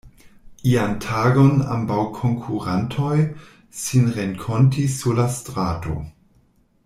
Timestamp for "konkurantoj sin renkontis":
2.15-4.99